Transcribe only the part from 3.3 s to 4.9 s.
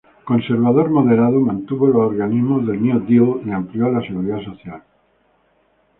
y amplió la Seguridad Social.